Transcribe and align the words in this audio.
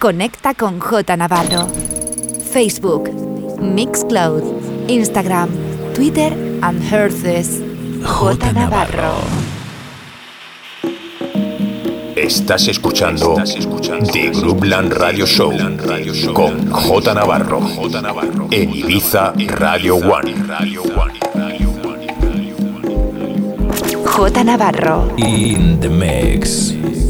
Conecta 0.00 0.54
con 0.54 0.80
J 0.80 1.14
Navarro. 1.14 1.68
Facebook, 2.50 3.10
Mixcloud, 3.60 4.88
Instagram, 4.88 5.50
Twitter 5.92 6.32
and 6.62 6.82
Herces. 6.90 7.60
J 8.02 8.50
Navarro. 8.54 9.16
Estás 12.16 12.66
escuchando, 12.68 13.34
The 14.10 14.30
Groupland 14.30 14.90
Radio 14.94 15.26
Show 15.26 15.52
con 16.32 16.70
J 16.70 17.12
Navarro 17.12 17.60
en 18.50 18.74
Ibiza 18.74 19.34
Radio 19.48 19.96
One. 19.96 20.34
J 24.06 24.44
Navarro. 24.44 25.14
In 25.18 25.78
the 25.78 25.90
mix. 25.90 27.09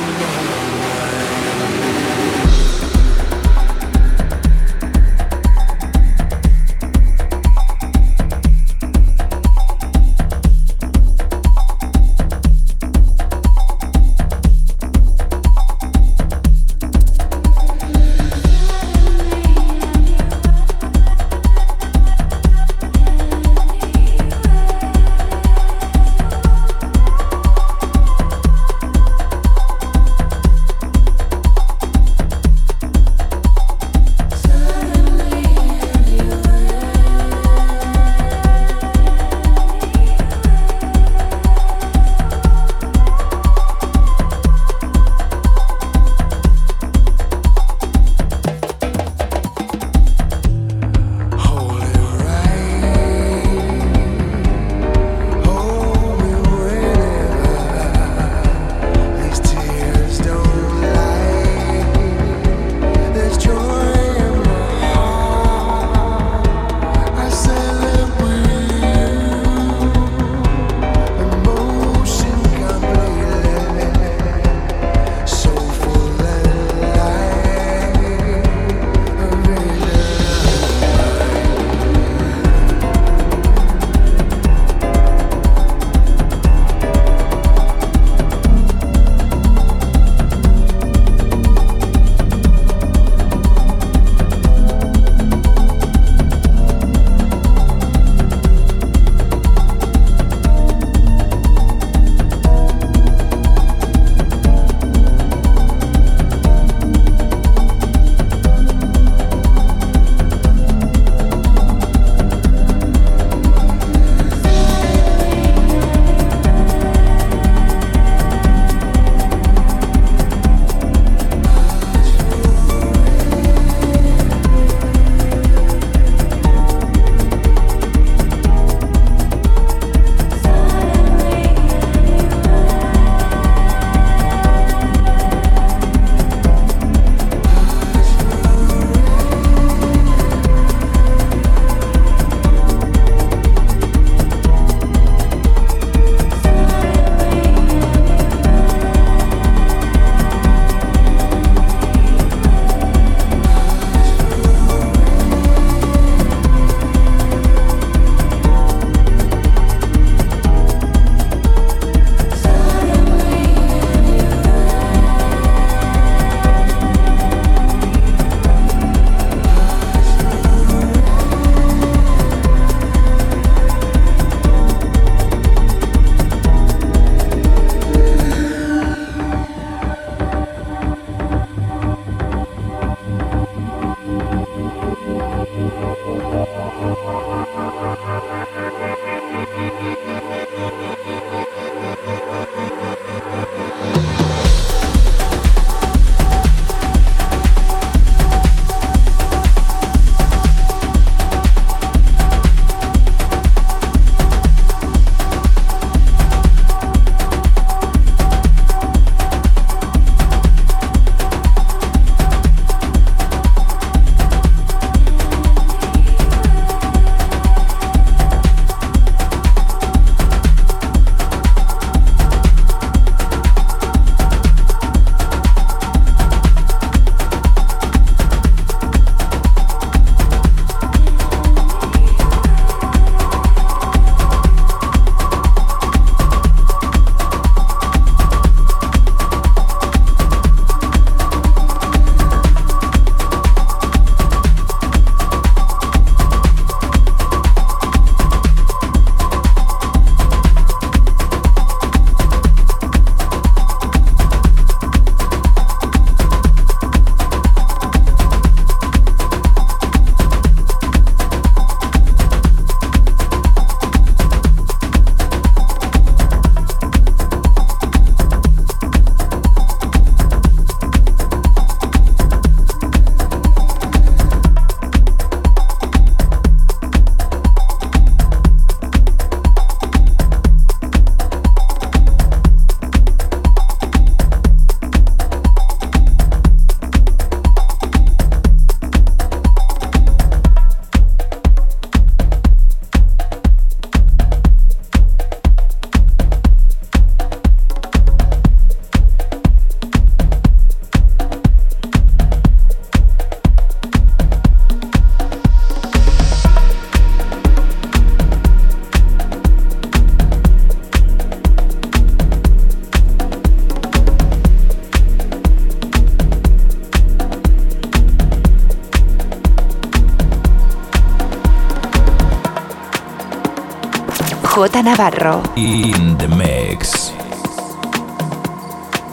J 324.81 324.83
Navarro. 324.83 325.43
In 325.57 326.17
the 326.17 326.27
mix. 326.27 327.13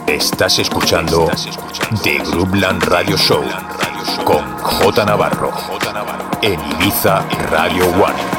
Estás 0.07 0.57
escuchando 0.57 1.29
The 2.01 2.17
Groupland 2.31 2.83
Radio 2.85 3.15
Show 3.15 3.43
con 4.25 4.57
J 4.63 5.05
Navarro 5.05 5.51
en 6.41 6.59
Ibiza 6.71 7.23
Radio 7.51 7.85
One. 7.85 8.38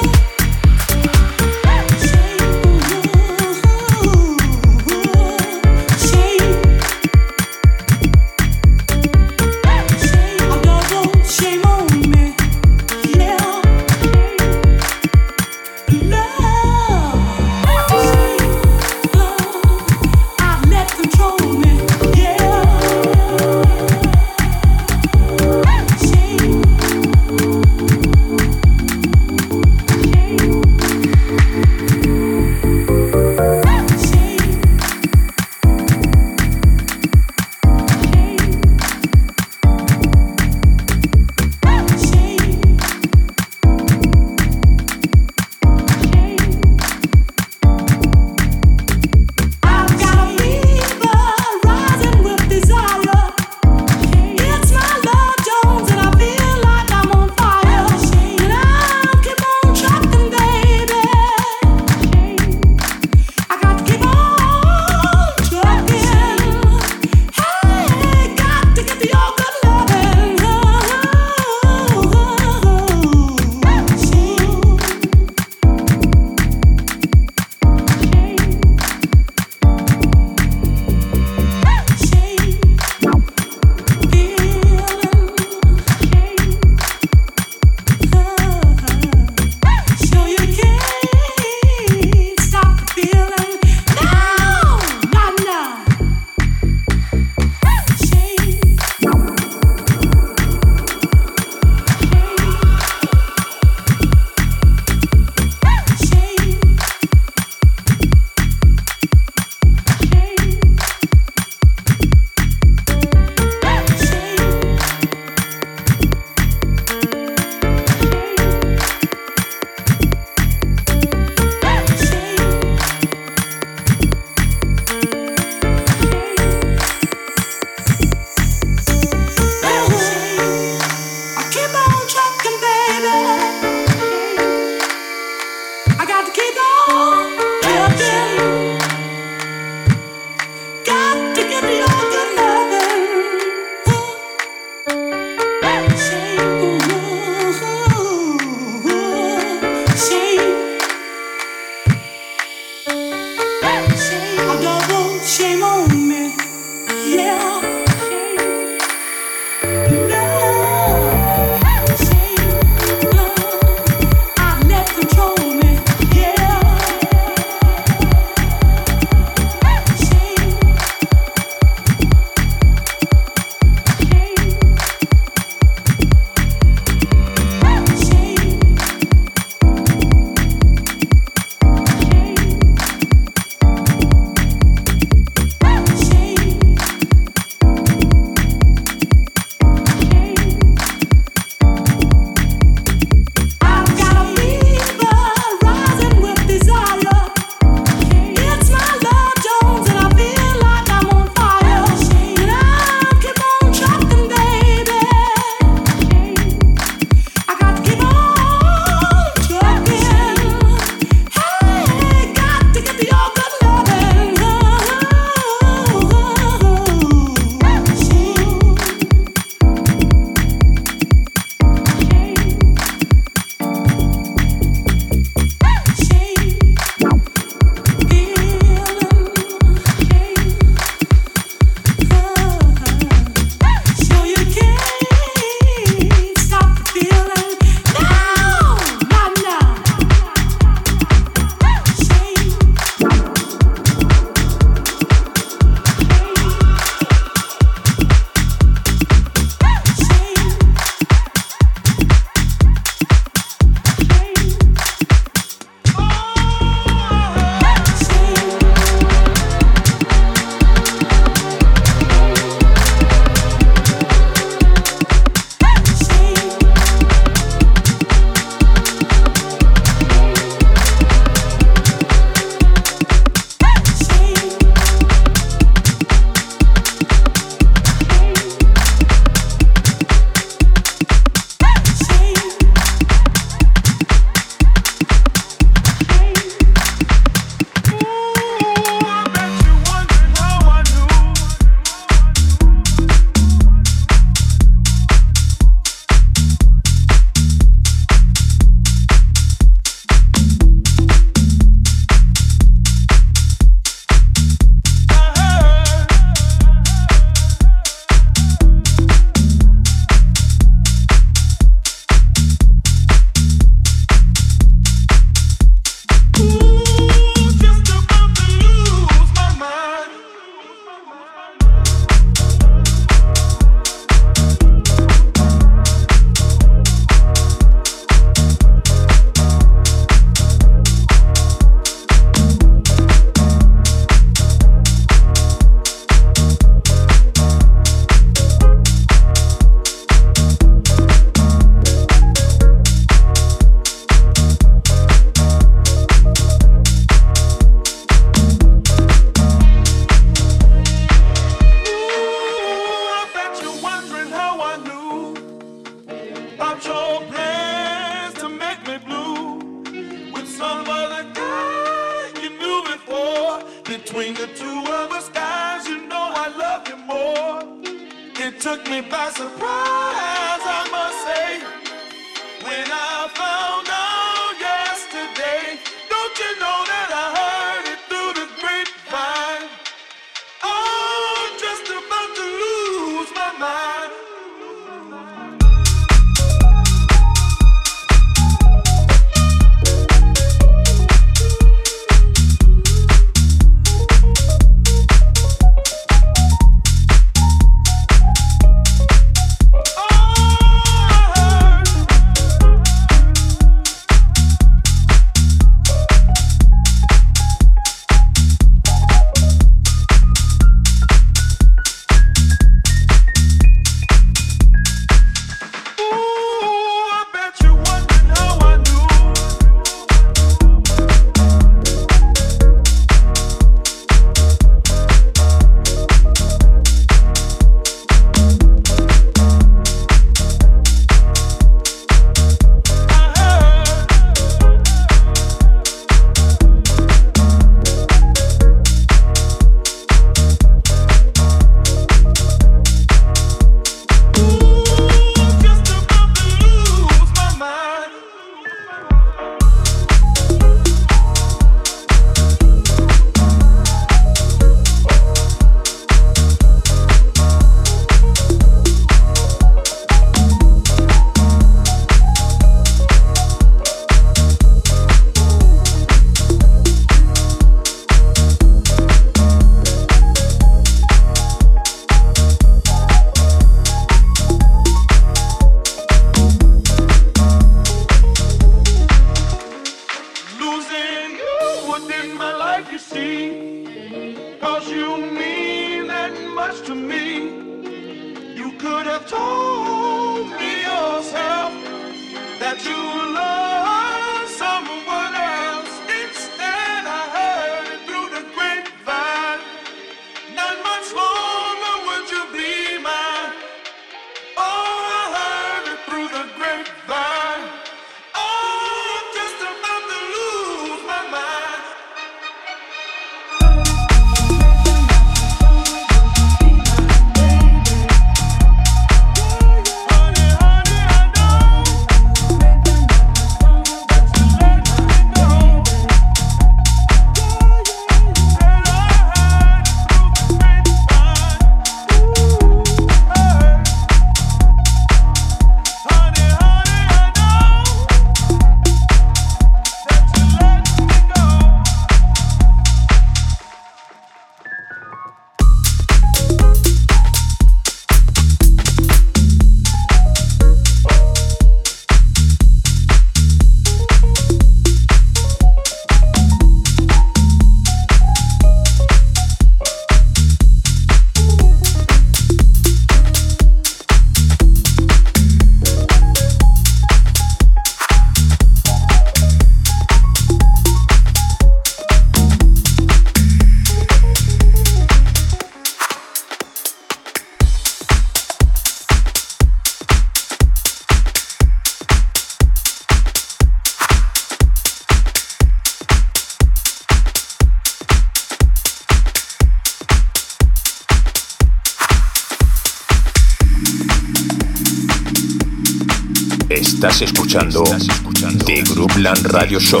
Radio 599.70 599.78
Show 599.86 600.00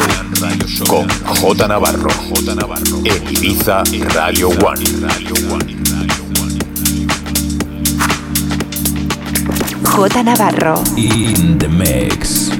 con 0.88 1.06
J 1.08 1.68
Navarro 1.68 2.10
en 3.04 3.22
Ibiza 3.32 3.84
Radio 4.12 4.48
One. 4.48 4.84
J 9.84 10.22
Navarro 10.24 10.82
In 10.96 11.56
the 11.58 11.68
mix. 11.68 12.59